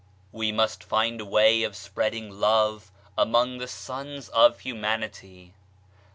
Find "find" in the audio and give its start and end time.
0.83-1.21